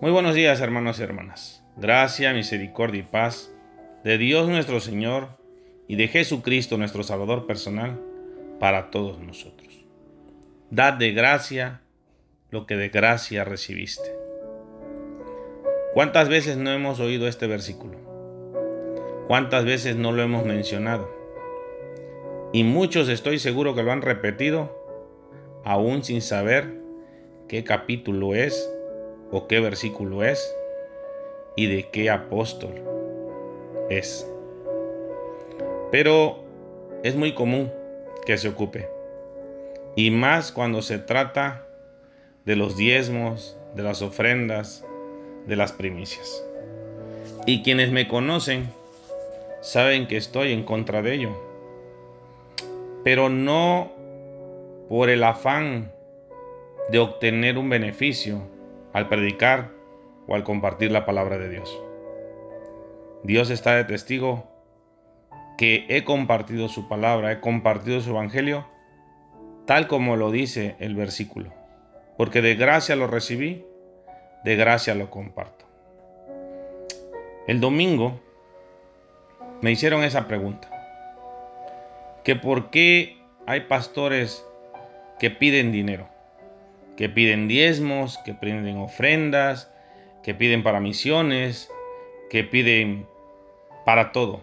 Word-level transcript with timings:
Muy 0.00 0.12
buenos 0.12 0.34
días 0.34 0.62
hermanos 0.62 0.98
y 0.98 1.02
hermanas. 1.02 1.62
Gracia, 1.76 2.32
misericordia 2.32 3.00
y 3.00 3.02
paz 3.02 3.52
de 4.02 4.16
Dios 4.16 4.48
nuestro 4.48 4.80
Señor 4.80 5.28
y 5.88 5.96
de 5.96 6.08
Jesucristo 6.08 6.78
nuestro 6.78 7.02
Salvador 7.02 7.46
personal 7.46 8.00
para 8.58 8.90
todos 8.90 9.18
nosotros. 9.20 9.84
Dad 10.70 10.94
de 10.94 11.12
gracia 11.12 11.82
lo 12.50 12.64
que 12.64 12.78
de 12.78 12.88
gracia 12.88 13.44
recibiste. 13.44 14.10
¿Cuántas 15.92 16.30
veces 16.30 16.56
no 16.56 16.70
hemos 16.70 16.98
oído 16.98 17.28
este 17.28 17.46
versículo? 17.46 17.98
¿Cuántas 19.28 19.66
veces 19.66 19.96
no 19.96 20.12
lo 20.12 20.22
hemos 20.22 20.46
mencionado? 20.46 21.10
Y 22.54 22.64
muchos 22.64 23.10
estoy 23.10 23.38
seguro 23.38 23.74
que 23.74 23.82
lo 23.82 23.92
han 23.92 24.00
repetido 24.00 24.74
aún 25.62 26.02
sin 26.04 26.22
saber 26.22 26.80
qué 27.48 27.64
capítulo 27.64 28.34
es 28.34 28.66
o 29.30 29.46
qué 29.46 29.60
versículo 29.60 30.24
es 30.24 30.54
y 31.56 31.66
de 31.66 31.88
qué 31.88 32.10
apóstol 32.10 32.74
es. 33.88 34.26
Pero 35.90 36.44
es 37.02 37.16
muy 37.16 37.34
común 37.34 37.72
que 38.24 38.38
se 38.38 38.48
ocupe. 38.48 38.88
Y 39.96 40.10
más 40.10 40.52
cuando 40.52 40.82
se 40.82 40.98
trata 40.98 41.66
de 42.44 42.56
los 42.56 42.76
diezmos, 42.76 43.58
de 43.74 43.82
las 43.82 44.02
ofrendas, 44.02 44.84
de 45.46 45.56
las 45.56 45.72
primicias. 45.72 46.44
Y 47.46 47.62
quienes 47.62 47.90
me 47.90 48.06
conocen 48.06 48.68
saben 49.60 50.06
que 50.06 50.16
estoy 50.16 50.52
en 50.52 50.64
contra 50.64 51.02
de 51.02 51.14
ello. 51.14 51.30
Pero 53.02 53.28
no 53.28 53.92
por 54.88 55.10
el 55.10 55.24
afán 55.24 55.92
de 56.90 56.98
obtener 56.98 57.58
un 57.58 57.68
beneficio 57.68 58.42
al 58.92 59.08
predicar 59.08 59.70
o 60.26 60.34
al 60.34 60.44
compartir 60.44 60.90
la 60.90 61.06
palabra 61.06 61.38
de 61.38 61.48
Dios. 61.48 61.80
Dios 63.22 63.50
está 63.50 63.74
de 63.74 63.84
testigo 63.84 64.48
que 65.58 65.84
he 65.88 66.04
compartido 66.04 66.68
su 66.68 66.88
palabra, 66.88 67.32
he 67.32 67.40
compartido 67.40 68.00
su 68.00 68.10
evangelio, 68.10 68.66
tal 69.66 69.88
como 69.88 70.16
lo 70.16 70.30
dice 70.30 70.76
el 70.78 70.94
versículo. 70.94 71.52
Porque 72.16 72.40
de 72.42 72.54
gracia 72.54 72.96
lo 72.96 73.06
recibí, 73.06 73.64
de 74.44 74.56
gracia 74.56 74.94
lo 74.94 75.10
comparto. 75.10 75.66
El 77.46 77.60
domingo 77.60 78.20
me 79.60 79.70
hicieron 79.70 80.04
esa 80.04 80.28
pregunta. 80.28 80.68
Que 82.24 82.36
por 82.36 82.70
qué 82.70 83.18
hay 83.46 83.62
pastores 83.62 84.44
que 85.18 85.30
piden 85.30 85.72
dinero 85.72 86.08
que 87.00 87.08
piden 87.08 87.48
diezmos, 87.48 88.18
que 88.26 88.34
piden 88.34 88.76
ofrendas, 88.76 89.72
que 90.22 90.34
piden 90.34 90.62
para 90.62 90.80
misiones, 90.80 91.70
que 92.28 92.44
piden 92.44 93.06
para 93.86 94.12
todo. 94.12 94.42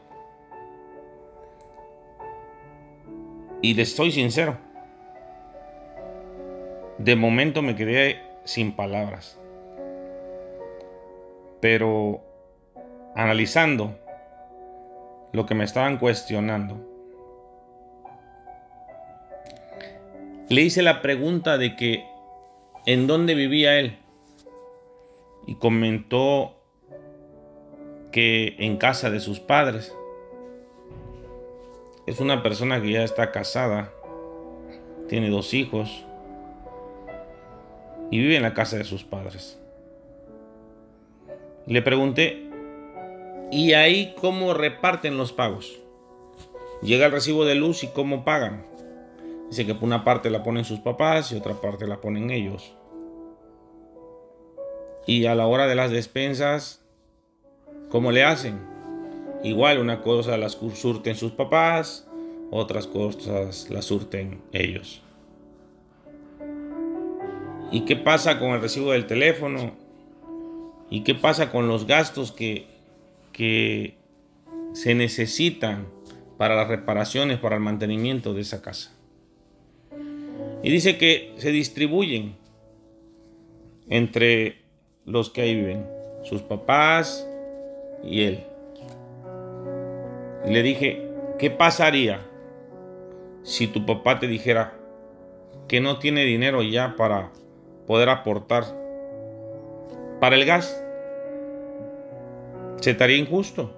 Y 3.62 3.76
les 3.76 3.90
estoy 3.90 4.12
sincero, 4.12 4.58
de 6.98 7.16
momento 7.16 7.62
me 7.62 7.76
quedé 7.76 8.24
sin 8.44 8.72
palabras. 8.72 9.40
Pero 11.62 12.24
analizando 13.16 14.00
lo 15.32 15.46
que 15.46 15.54
me 15.54 15.64
estaban 15.64 16.00
cuestionando, 16.00 16.84
le 20.50 20.62
hice 20.64 20.82
la 20.82 21.04
pregunta 21.04 21.60
de 21.60 21.76
que 21.76 22.17
en 22.88 23.06
dónde 23.06 23.36
vivía 23.36 23.78
él. 23.80 24.00
Y 25.46 25.56
comentó 25.56 26.56
que 28.12 28.56
en 28.58 28.78
casa 28.78 29.12
de 29.12 29.20
sus 29.20 29.40
padres. 29.40 29.94
Es 32.08 32.20
una 32.22 32.42
persona 32.42 32.82
que 32.82 32.92
ya 32.92 33.04
está 33.04 33.32
casada, 33.32 33.92
tiene 35.10 35.30
dos 35.30 35.54
hijos 35.54 36.06
y 38.10 38.20
vive 38.20 38.38
en 38.38 38.44
la 38.44 38.54
casa 38.54 38.78
de 38.78 38.86
sus 38.86 39.04
padres. 39.04 39.60
Le 41.66 41.82
pregunté, 41.82 42.50
¿y 43.52 43.74
ahí 43.74 44.16
cómo 44.22 44.54
reparten 44.54 45.18
los 45.18 45.34
pagos? 45.34 45.78
Llega 46.82 47.08
el 47.08 47.12
recibo 47.12 47.44
de 47.44 47.56
luz 47.56 47.84
y 47.84 47.88
cómo 47.88 48.24
pagan. 48.24 48.66
Dice 49.50 49.66
que 49.66 49.78
una 49.82 50.04
parte 50.04 50.30
la 50.30 50.44
ponen 50.44 50.66
sus 50.66 50.80
papás 50.80 51.32
y 51.32 51.36
otra 51.36 51.54
parte 51.54 51.88
la 51.88 52.02
ponen 52.02 52.32
ellos. 52.32 52.74
Y 55.06 55.26
a 55.26 55.36
la 55.36 55.48
hora 55.48 55.68
de 55.68 55.76
las 55.76 55.90
despensas, 55.90 56.84
¿cómo 57.90 58.12
le 58.12 58.26
hacen? 58.26 58.60
Igual 59.44 59.80
una 59.80 60.02
cosa 60.02 60.38
las 60.38 60.54
surten 60.74 61.16
sus 61.16 61.32
papás, 61.32 62.08
otras 62.52 62.88
cosas 62.88 63.70
las 63.70 63.86
surten 63.86 64.42
ellos. 64.52 65.02
¿Y 67.72 67.82
qué 67.86 67.96
pasa 67.96 68.40
con 68.40 68.52
el 68.52 68.62
recibo 68.62 68.92
del 68.92 69.08
teléfono? 69.08 69.72
¿Y 70.90 71.04
qué 71.04 71.16
pasa 71.16 71.52
con 71.52 71.68
los 71.68 71.86
gastos 71.86 72.32
que, 72.32 72.68
que 73.32 73.98
se 74.74 74.94
necesitan 74.94 75.88
para 76.38 76.56
las 76.56 76.68
reparaciones, 76.68 77.40
para 77.40 77.56
el 77.56 77.62
mantenimiento 77.62 78.34
de 78.34 78.42
esa 78.42 78.62
casa? 78.62 78.97
Y 80.68 80.70
dice 80.70 80.98
que 80.98 81.34
se 81.38 81.54
distribuyen 81.54 82.36
entre 83.88 84.58
los 85.06 85.30
que 85.30 85.44
ahí 85.44 85.56
viven, 85.56 85.86
sus 86.24 86.42
papás 86.42 87.26
y 88.04 88.24
él. 88.24 88.44
Y 90.46 90.52
le 90.52 90.64
dije, 90.64 91.10
¿qué 91.40 91.52
pasaría 91.52 92.20
si 93.44 93.68
tu 93.68 93.86
papá 93.86 94.20
te 94.20 94.28
dijera 94.28 94.78
que 95.70 95.80
no 95.80 96.00
tiene 96.00 96.26
dinero 96.26 96.62
ya 96.62 96.98
para 96.98 97.32
poder 97.86 98.10
aportar 98.10 98.66
para 100.20 100.36
el 100.36 100.44
gas? 100.44 100.84
¿Se 102.82 102.94
te 102.94 103.06
haría 103.06 103.16
injusto? 103.16 103.72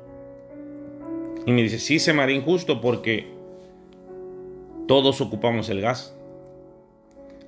Y 1.46 1.52
me 1.52 1.62
dice, 1.62 1.78
sí, 1.78 2.00
se 2.00 2.14
me 2.14 2.24
haría 2.24 2.38
injusto 2.38 2.82
porque 2.82 3.28
todos 4.88 5.22
ocupamos 5.22 5.70
el 5.70 5.82
gas. 5.82 6.16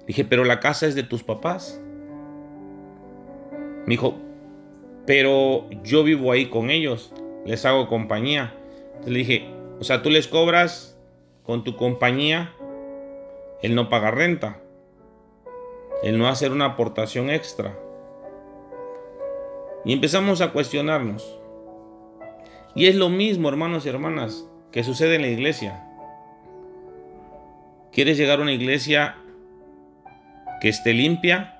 Dije, 0.08 0.26
pero 0.26 0.44
la 0.44 0.60
casa 0.60 0.88
es 0.88 0.96
de 0.96 1.04
tus 1.04 1.24
papás. 1.24 1.82
Me 3.86 3.90
dijo, 3.90 4.16
pero 5.06 5.70
yo 5.84 6.04
vivo 6.04 6.32
ahí 6.32 6.50
con 6.50 6.70
ellos, 6.70 7.14
les 7.46 7.66
hago 7.66 7.88
compañía. 7.88 8.54
le 9.06 9.18
dije, 9.18 9.50
o 9.80 9.84
sea, 9.84 10.02
tú 10.02 10.10
les 10.10 10.28
cobras 10.28 11.00
con 11.44 11.64
tu 11.64 11.76
compañía 11.76 12.54
el 13.62 13.76
no 13.76 13.90
pagar 13.90 14.16
renta, 14.16 14.60
el 16.04 16.18
no 16.18 16.28
hacer 16.28 16.52
una 16.52 16.66
aportación 16.66 17.30
extra. 17.30 17.78
Y 19.84 19.94
empezamos 19.94 20.42
a 20.42 20.52
cuestionarnos. 20.52 21.40
Y 22.76 22.86
es 22.86 22.96
lo 22.96 23.10
mismo, 23.10 23.50
hermanos 23.50 23.86
y 23.86 23.90
hermanas, 23.90 24.48
que 24.72 24.84
sucede 24.84 25.16
en 25.16 25.24
la 25.24 25.28
iglesia. 25.28 25.88
¿Quieres 27.92 28.18
llegar 28.18 28.40
a 28.40 28.44
una 28.44 28.54
iglesia 28.54 29.18
que 30.62 30.70
esté 30.70 30.94
limpia, 30.94 31.56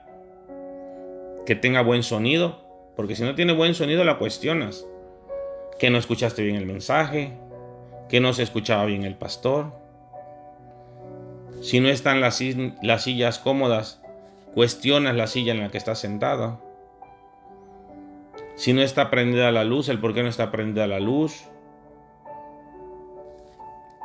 que 1.46 1.56
tenga 1.56 1.82
buen 1.82 2.04
sonido, 2.04 2.62
porque 2.96 3.16
si 3.16 3.24
no 3.24 3.34
tiene 3.34 3.52
buen 3.52 3.74
sonido 3.74 4.04
la 4.04 4.20
cuestionas, 4.20 4.86
que 5.80 5.90
no 5.90 5.98
escuchaste 5.98 6.44
bien 6.44 6.56
el 6.56 6.68
mensaje, 6.68 7.34
que 8.08 8.20
no 8.20 8.32
se 8.34 8.44
escuchaba 8.44 8.86
bien 8.86 9.04
el 9.04 9.16
pastor. 9.16 9.74
Si 11.62 11.80
no 11.80 11.90
están 11.90 12.22
las, 12.22 12.40
las 12.84 13.04
sillas 13.04 13.40
cómodas, 13.40 14.04
cuestionas 14.54 15.16
la 15.16 15.26
silla 15.26 15.54
en 15.54 15.62
la 15.62 15.70
que 15.70 15.80
estás 15.80 15.98
sentado. 15.98 16.62
Si 18.56 18.72
no 18.74 18.84
está 18.84 19.10
prendida 19.10 19.52
la 19.52 19.64
luz, 19.64 19.90
el 19.90 20.00
por 20.00 20.14
qué 20.14 20.22
no 20.22 20.30
está 20.30 20.52
prendida 20.52 20.86
la 20.86 21.00
luz. 21.00 21.46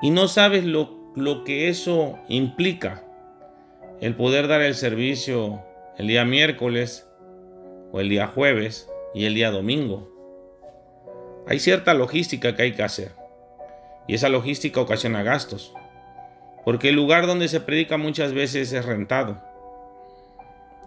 Y 0.01 0.11
no 0.11 0.27
sabes 0.27 0.65
lo, 0.65 1.13
lo 1.15 1.45
que 1.45 1.69
eso 1.69 2.19
implica 2.29 3.06
el 4.01 4.15
poder 4.15 4.49
dar 4.49 4.61
el 4.61 4.75
servicio 4.75 5.63
el 5.99 6.09
día 6.09 6.25
miércoles 6.25 7.09
o 7.93 8.01
el 8.01 8.09
día 8.09 8.27
jueves 8.27 8.89
y 9.15 9.25
el 9.25 9.35
día 9.35 9.51
domingo. 9.51 10.13
Hay 11.47 11.59
cierta 11.59 11.95
logística 11.95 12.55
que 12.55 12.63
hay 12.63 12.73
que 12.73 12.83
hacer 12.83 13.13
y 14.07 14.15
esa 14.15 14.29
logística 14.29 14.81
ocasiona 14.81 15.23
gastos, 15.23 15.73
porque 16.65 16.91
el 16.91 16.97
lugar 16.97 17.27
donde 17.27 17.49
se 17.49 17.61
predica 17.61 17.97
muchas 17.97 18.33
veces 18.33 18.73
es 18.73 18.85
rentado 18.85 19.43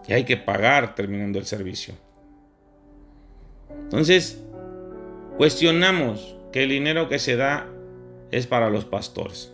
y 0.07 0.13
hay 0.13 0.23
que 0.25 0.37
pagar 0.37 0.95
terminando 0.95 1.39
el 1.39 1.45
servicio. 1.45 1.95
Entonces, 3.83 4.43
cuestionamos 5.37 6.35
que 6.51 6.63
el 6.63 6.69
dinero 6.69 7.09
que 7.09 7.19
se 7.19 7.35
da 7.35 7.67
es 8.31 8.45
para 8.47 8.69
los 8.69 8.85
pastores. 8.85 9.53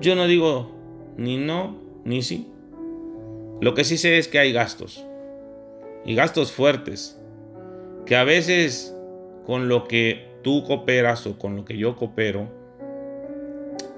Yo 0.00 0.16
no 0.16 0.26
digo 0.26 0.72
ni 1.16 1.36
no 1.36 1.83
ni 2.04 2.22
sí. 2.22 2.48
Lo 3.60 3.74
que 3.74 3.84
sí 3.84 3.96
sé 3.96 4.18
es 4.18 4.28
que 4.28 4.38
hay 4.38 4.52
gastos. 4.52 5.04
y 6.06 6.14
gastos 6.14 6.52
fuertes 6.52 7.18
que 8.04 8.14
a 8.14 8.24
veces 8.24 8.94
con 9.46 9.68
lo 9.68 9.88
que 9.88 10.28
tú 10.42 10.62
cooperas 10.64 11.26
o 11.26 11.38
con 11.38 11.56
lo 11.56 11.64
que 11.64 11.78
yo 11.78 11.96
coopero 11.96 12.50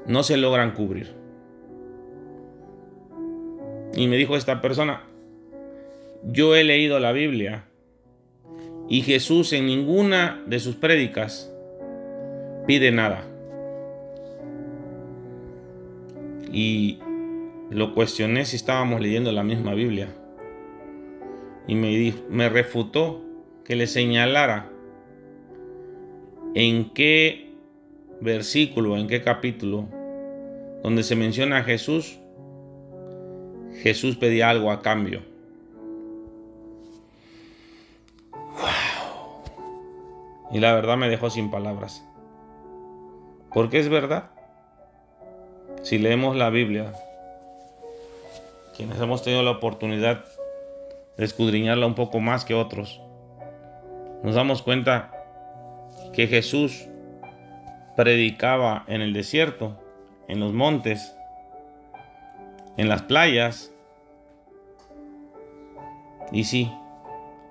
no 0.07 0.23
se 0.23 0.37
logran 0.37 0.73
cubrir. 0.73 1.15
Y 3.95 4.07
me 4.07 4.17
dijo 4.17 4.37
esta 4.37 4.61
persona, 4.61 5.03
yo 6.23 6.55
he 6.55 6.63
leído 6.63 7.01
la 7.01 7.13
Biblia 7.13 7.65
y 8.89 9.03
Jesús 9.03 9.53
en 9.53 9.67
ninguna 9.67 10.43
de 10.47 10.61
sus 10.61 10.77
prédicas 10.77 11.53
pide 12.67 12.93
nada. 12.93 13.25
Y 16.53 17.01
lo 17.71 17.95
cuestioné 17.95 18.45
si 18.45 18.57
estábamos 18.57 19.01
leyendo 19.01 19.33
la 19.33 19.43
misma 19.43 19.75
Biblia. 19.75 20.09
Y 21.67 21.75
me, 21.75 22.49
refutó 22.49 23.23
que 23.65 23.75
le 23.75 23.89
señalara 23.89 24.71
en 26.55 26.91
qué 26.91 27.51
versículo, 28.21 28.97
en 28.97 29.09
qué 29.09 29.21
capítulo, 29.21 29.89
donde 30.83 31.03
se 31.03 31.17
menciona 31.17 31.59
a 31.59 31.63
Jesús, 31.65 32.19
Jesús 33.83 34.17
pedía 34.17 34.49
algo 34.49 34.71
a 34.71 34.81
cambio. 34.81 35.23
Y 40.53 40.61
la 40.61 40.73
verdad 40.73 40.97
me 40.97 41.09
dejó 41.09 41.29
sin 41.29 41.51
palabras. 41.51 42.05
Porque 43.53 43.81
es 43.81 43.89
verdad. 43.89 44.31
Si 45.83 45.99
leemos 45.99 46.37
la 46.37 46.51
Biblia, 46.51 46.93
quienes 48.77 49.01
hemos 49.01 49.23
tenido 49.23 49.43
la 49.43 49.53
oportunidad 49.53 50.25
de 51.17 51.25
escudriñarla 51.25 51.87
un 51.87 51.95
poco 51.95 52.21
más 52.21 52.45
que 52.45 52.55
otros, 52.55 53.01
nos 54.23 54.35
damos 54.35 54.63
cuenta 54.63 55.13
que 56.13 56.27
Jesús 56.27 56.87
predicaba 57.97 58.85
en 58.87 59.01
el 59.01 59.15
desierto, 59.15 59.79
en 60.29 60.41
los 60.41 60.53
montes, 60.53 61.17
en 62.77 62.89
las 62.89 63.03
playas. 63.03 63.73
Y 66.31 66.45
sí, 66.45 66.71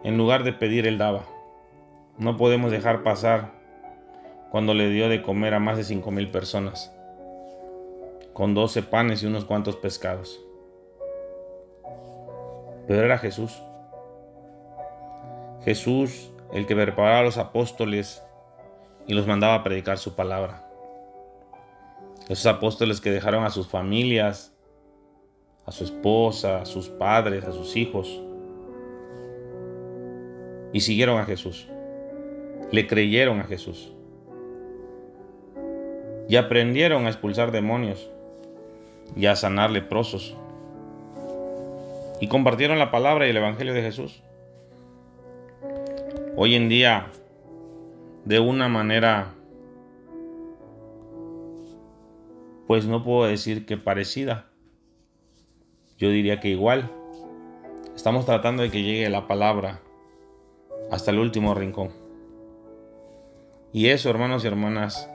en 0.04 0.18
lugar 0.18 0.44
de 0.44 0.54
pedir, 0.54 0.86
Él 0.86 0.98
daba. 0.98 1.24
No 2.20 2.38
podemos 2.38 2.72
dejar 2.72 3.02
pasar 3.02 3.52
cuando 4.52 4.74
le 4.74 4.90
dio 4.90 5.10
de 5.10 5.22
comer 5.22 5.56
a 5.56 5.60
más 5.60 5.78
de 5.78 5.84
cinco 5.84 6.12
mil 6.12 6.30
personas, 6.30 6.94
con 8.34 8.54
doce 8.54 8.84
panes 8.84 9.24
y 9.24 9.26
unos 9.26 9.46
cuantos 9.46 9.76
pescados. 9.76 10.45
Pero 12.88 13.04
era 13.04 13.18
Jesús. 13.18 13.62
Jesús 15.64 16.32
el 16.54 16.66
que 16.66 16.76
preparaba 16.76 17.20
a 17.20 17.24
los 17.24 17.38
apóstoles 17.38 18.24
y 19.08 19.14
los 19.14 19.28
mandaba 19.28 19.56
a 19.56 19.64
predicar 19.64 19.98
su 19.98 20.16
palabra. 20.16 20.66
Esos 22.30 22.46
apóstoles 22.46 23.02
que 23.02 23.12
dejaron 23.12 23.44
a 23.44 23.50
sus 23.50 23.68
familias, 23.68 24.56
a 25.66 25.72
su 25.72 25.84
esposa, 25.84 26.62
a 26.62 26.66
sus 26.66 26.90
padres, 26.90 27.44
a 27.46 27.52
sus 27.52 27.76
hijos, 27.76 28.22
y 30.74 30.82
siguieron 30.82 31.20
a 31.20 31.26
Jesús. 31.26 31.68
Le 32.72 32.88
creyeron 32.88 33.40
a 33.40 33.46
Jesús. 33.46 33.92
Y 36.28 36.38
aprendieron 36.38 37.06
a 37.06 37.10
expulsar 37.10 37.52
demonios 37.52 38.10
y 39.16 39.28
a 39.28 39.36
sanar 39.36 39.70
leprosos. 39.72 40.36
Y 42.26 42.28
compartieron 42.28 42.80
la 42.80 42.90
palabra 42.90 43.28
y 43.28 43.30
el 43.30 43.38
Evangelio 43.38 43.72
de 43.76 43.84
Jesús. 43.84 44.24
Hoy 46.36 46.56
en 46.56 46.70
día, 46.70 47.12
de 48.24 48.40
una 48.40 48.68
manera, 48.68 49.36
pues 52.66 52.88
no 52.88 53.04
puedo 53.04 53.26
decir 53.30 53.68
que 53.68 53.78
parecida. 53.78 54.48
Yo 56.00 56.10
diría 56.10 56.40
que 56.40 56.48
igual. 56.48 56.90
Estamos 57.96 58.26
tratando 58.26 58.64
de 58.64 58.72
que 58.72 58.82
llegue 58.82 59.08
la 59.12 59.28
palabra 59.28 59.82
hasta 60.90 61.12
el 61.12 61.20
último 61.20 61.54
rincón. 61.54 61.92
Y 63.72 63.90
eso, 63.90 64.10
hermanos 64.10 64.44
y 64.44 64.48
hermanas, 64.48 65.08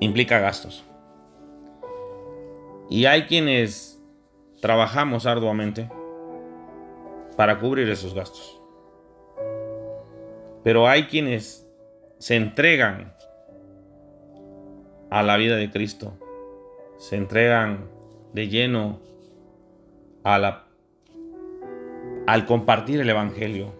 implica 0.00 0.38
gastos. 0.38 0.82
Y 2.88 3.04
hay 3.04 3.24
quienes 3.24 3.93
trabajamos 4.64 5.26
arduamente 5.26 5.90
para 7.36 7.58
cubrir 7.58 7.86
esos 7.90 8.14
gastos. 8.14 8.62
Pero 10.62 10.88
hay 10.88 11.02
quienes 11.02 11.68
se 12.16 12.36
entregan 12.36 13.12
a 15.10 15.22
la 15.22 15.36
vida 15.36 15.56
de 15.56 15.70
Cristo, 15.70 16.14
se 16.96 17.16
entregan 17.16 17.90
de 18.32 18.48
lleno 18.48 19.00
a 20.22 20.38
la, 20.38 20.64
al 22.26 22.46
compartir 22.46 23.00
el 23.00 23.10
Evangelio 23.10 23.70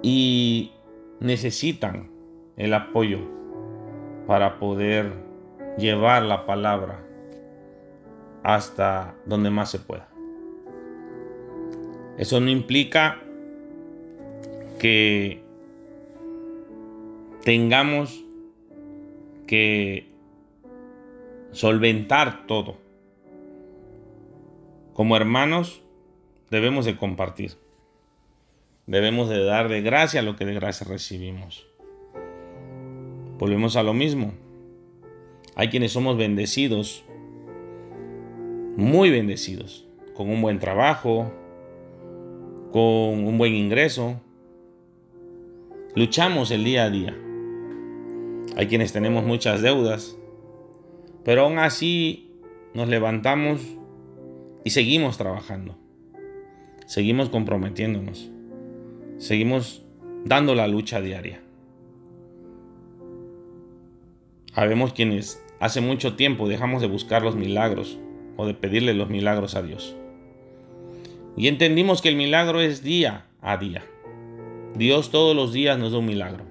y 0.00 0.72
necesitan 1.20 2.10
el 2.56 2.72
apoyo 2.72 3.18
para 4.26 4.58
poder 4.58 5.12
llevar 5.76 6.22
la 6.22 6.46
palabra 6.46 7.07
hasta 8.42 9.14
donde 9.26 9.50
más 9.50 9.70
se 9.70 9.78
pueda. 9.78 10.08
Eso 12.18 12.40
no 12.40 12.50
implica 12.50 13.22
que 14.78 15.42
tengamos 17.44 18.24
que 19.46 20.08
solventar 21.52 22.46
todo. 22.46 22.76
Como 24.92 25.16
hermanos 25.16 25.82
debemos 26.50 26.84
de 26.84 26.96
compartir. 26.96 27.52
Debemos 28.86 29.28
de 29.28 29.44
dar 29.44 29.68
de 29.68 29.82
gracia 29.82 30.22
lo 30.22 30.36
que 30.36 30.44
de 30.44 30.54
gracia 30.54 30.86
recibimos. 30.88 31.66
Volvemos 33.38 33.76
a 33.76 33.82
lo 33.82 33.94
mismo. 33.94 34.32
Hay 35.54 35.68
quienes 35.68 35.92
somos 35.92 36.16
bendecidos, 36.16 37.04
muy 38.78 39.10
bendecidos, 39.10 39.86
con 40.14 40.30
un 40.30 40.40
buen 40.40 40.58
trabajo, 40.58 41.30
con 42.72 43.26
un 43.26 43.36
buen 43.36 43.54
ingreso, 43.54 44.20
Luchamos 45.98 46.52
el 46.52 46.62
día 46.62 46.84
a 46.84 46.90
día. 46.90 47.16
Hay 48.56 48.68
quienes 48.68 48.92
tenemos 48.92 49.24
muchas 49.24 49.62
deudas, 49.62 50.16
pero 51.24 51.42
aún 51.42 51.58
así 51.58 52.30
nos 52.72 52.88
levantamos 52.88 53.60
y 54.62 54.70
seguimos 54.70 55.18
trabajando. 55.18 55.76
Seguimos 56.86 57.30
comprometiéndonos. 57.30 58.30
Seguimos 59.16 59.84
dando 60.24 60.54
la 60.54 60.68
lucha 60.68 61.00
diaria. 61.00 61.40
Habemos 64.54 64.92
quienes 64.92 65.44
hace 65.58 65.80
mucho 65.80 66.14
tiempo 66.14 66.48
dejamos 66.48 66.80
de 66.80 66.86
buscar 66.86 67.22
los 67.22 67.34
milagros 67.34 67.98
o 68.38 68.46
de 68.46 68.54
pedirle 68.54 68.94
los 68.94 69.10
milagros 69.10 69.56
a 69.56 69.62
Dios. 69.62 69.96
Y 71.36 71.48
entendimos 71.48 72.00
que 72.00 72.08
el 72.08 72.16
milagro 72.16 72.60
es 72.60 72.82
día 72.82 73.26
a 73.42 73.56
día. 73.58 73.84
Dios 74.76 75.10
todos 75.10 75.34
los 75.36 75.52
días 75.52 75.76
nos 75.76 75.92
da 75.92 75.98
un 75.98 76.06
milagro. 76.06 76.44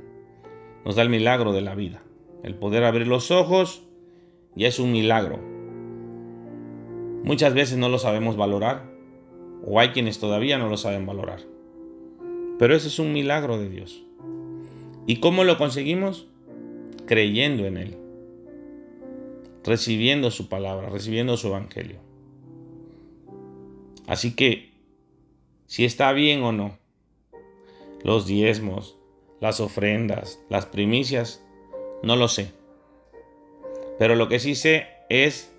Nos 0.86 0.98
da 0.98 1.02
el 1.02 1.10
milagro 1.10 1.54
de 1.54 1.62
la 1.62 1.76
vida. 1.76 2.04
El 2.44 2.56
poder 2.56 2.84
abrir 2.84 3.08
los 3.08 3.32
ojos 3.32 3.84
ya 4.54 4.68
es 4.68 4.80
un 4.80 4.92
milagro. 4.92 5.40
Muchas 7.24 7.54
veces 7.54 7.78
no 7.78 7.88
lo 7.88 8.00
sabemos 8.00 8.36
valorar 8.36 8.84
o 9.66 9.80
hay 9.80 9.90
quienes 9.90 10.20
todavía 10.20 10.58
no 10.58 10.70
lo 10.70 10.76
saben 10.76 11.06
valorar. 11.06 11.40
Pero 12.60 12.76
ese 12.76 12.90
es 12.90 13.00
un 13.00 13.14
milagro 13.14 13.58
de 13.58 13.70
Dios. 13.70 14.04
¿Y 15.06 15.22
cómo 15.22 15.46
lo 15.46 15.58
conseguimos? 15.58 16.28
Creyendo 17.06 17.66
en 17.66 17.78
Él, 17.78 17.98
recibiendo 19.64 20.32
su 20.32 20.50
palabra, 20.50 20.90
recibiendo 20.90 21.38
su 21.38 21.48
evangelio. 21.48 22.00
Así 24.08 24.36
que, 24.36 24.72
si 25.66 25.84
está 25.84 26.14
bien 26.14 26.42
o 26.44 26.52
no, 26.52 26.78
los 28.04 28.26
diezmos, 28.26 28.98
las 29.40 29.60
ofrendas, 29.60 30.40
las 30.50 30.66
primicias, 30.66 31.44
no 32.04 32.16
lo 32.16 32.28
sé. 32.28 32.52
Pero 34.00 34.16
lo 34.16 34.30
que 34.30 34.40
sí 34.40 34.56
sé 34.56 34.88
es 35.10 35.54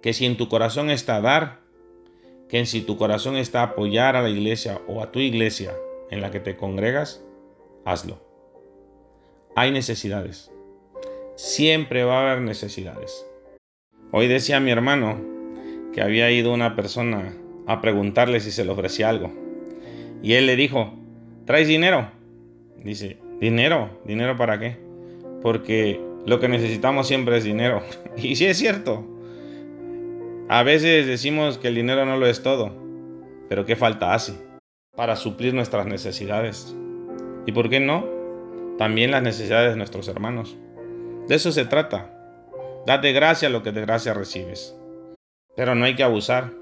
que 0.00 0.12
si 0.12 0.26
en 0.26 0.36
tu 0.36 0.48
corazón 0.48 0.90
está 0.90 1.20
dar, 1.20 1.60
que 2.48 2.64
si 2.66 2.82
tu 2.82 2.96
corazón 2.96 3.36
está 3.36 3.62
apoyar 3.62 4.14
a 4.14 4.22
la 4.22 4.28
iglesia 4.28 4.80
o 4.86 5.02
a 5.02 5.10
tu 5.10 5.18
iglesia 5.18 5.74
en 6.10 6.20
la 6.20 6.30
que 6.30 6.40
te 6.40 6.56
congregas, 6.56 7.24
hazlo. 7.84 8.20
Hay 9.56 9.70
necesidades. 9.70 10.52
Siempre 11.44 12.04
va 12.04 12.20
a 12.20 12.30
haber 12.30 12.42
necesidades. 12.44 13.26
Hoy 14.12 14.28
decía 14.28 14.60
mi 14.60 14.70
hermano 14.70 15.20
que 15.92 16.00
había 16.00 16.30
ido 16.30 16.54
una 16.54 16.76
persona 16.76 17.34
a 17.66 17.80
preguntarle 17.80 18.38
si 18.38 18.52
se 18.52 18.64
le 18.64 18.70
ofrecía 18.70 19.08
algo. 19.08 19.32
Y 20.22 20.34
él 20.34 20.46
le 20.46 20.54
dijo, 20.54 20.94
¿traes 21.44 21.66
dinero? 21.66 22.12
Dice, 22.84 23.18
¿dinero? 23.40 23.90
¿Dinero 24.04 24.36
para 24.36 24.60
qué? 24.60 24.78
Porque 25.42 26.00
lo 26.26 26.38
que 26.38 26.46
necesitamos 26.46 27.08
siempre 27.08 27.38
es 27.38 27.42
dinero. 27.42 27.82
Y 28.16 28.36
sí 28.36 28.46
es 28.46 28.56
cierto. 28.56 29.04
A 30.48 30.62
veces 30.62 31.08
decimos 31.08 31.58
que 31.58 31.68
el 31.68 31.74
dinero 31.74 32.06
no 32.06 32.18
lo 32.18 32.26
es 32.26 32.44
todo, 32.44 32.72
pero 33.48 33.66
¿qué 33.66 33.74
falta 33.74 34.14
hace 34.14 34.34
para 34.94 35.16
suplir 35.16 35.54
nuestras 35.54 35.86
necesidades? 35.86 36.72
¿Y 37.46 37.50
por 37.50 37.68
qué 37.68 37.80
no? 37.80 38.06
También 38.78 39.10
las 39.10 39.24
necesidades 39.24 39.72
de 39.72 39.76
nuestros 39.76 40.06
hermanos. 40.06 40.56
De 41.28 41.34
eso 41.34 41.52
se 41.52 41.64
trata. 41.64 42.10
Date 42.86 43.12
gracia 43.12 43.48
lo 43.48 43.62
que 43.62 43.72
de 43.72 43.82
gracia 43.82 44.14
recibes. 44.14 44.76
Pero 45.56 45.74
no 45.74 45.84
hay 45.84 45.94
que 45.94 46.02
abusar. 46.02 46.52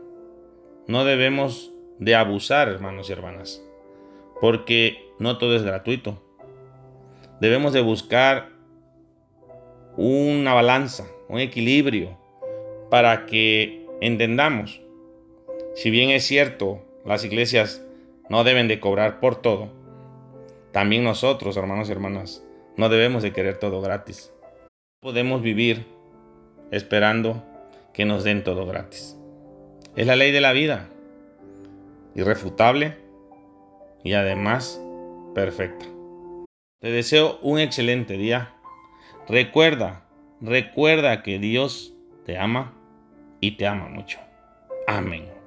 No 0.86 1.04
debemos 1.04 1.72
de 1.98 2.14
abusar, 2.14 2.68
hermanos 2.68 3.08
y 3.08 3.12
hermanas, 3.12 3.62
porque 4.40 5.12
no 5.18 5.38
todo 5.38 5.54
es 5.54 5.62
gratuito. 5.62 6.22
Debemos 7.40 7.72
de 7.72 7.82
buscar 7.82 8.48
una 9.96 10.54
balanza, 10.54 11.06
un 11.28 11.38
equilibrio, 11.38 12.18
para 12.90 13.26
que 13.26 13.86
entendamos, 14.00 14.80
si 15.74 15.90
bien 15.90 16.10
es 16.10 16.24
cierto, 16.24 16.82
las 17.04 17.24
iglesias 17.24 17.84
no 18.28 18.44
deben 18.44 18.66
de 18.66 18.80
cobrar 18.80 19.20
por 19.20 19.36
todo, 19.36 19.68
también 20.72 21.04
nosotros, 21.04 21.56
hermanos 21.56 21.88
y 21.88 21.92
hermanas, 21.92 22.44
no 22.76 22.88
debemos 22.88 23.22
de 23.22 23.32
querer 23.32 23.58
todo 23.58 23.80
gratis. 23.80 24.32
Podemos 25.00 25.40
vivir 25.40 25.86
esperando 26.70 27.42
que 27.94 28.04
nos 28.04 28.22
den 28.22 28.44
todo 28.44 28.66
gratis. 28.66 29.16
Es 29.96 30.06
la 30.06 30.14
ley 30.14 30.30
de 30.30 30.42
la 30.42 30.52
vida, 30.52 30.90
irrefutable 32.14 32.98
y 34.04 34.12
además 34.12 34.78
perfecta. 35.34 35.86
Te 36.80 36.90
deseo 36.90 37.38
un 37.40 37.58
excelente 37.58 38.18
día. 38.18 38.52
Recuerda, 39.26 40.04
recuerda 40.42 41.22
que 41.22 41.38
Dios 41.38 41.94
te 42.26 42.36
ama 42.36 42.74
y 43.40 43.52
te 43.52 43.66
ama 43.66 43.88
mucho. 43.88 44.18
Amén. 44.86 45.39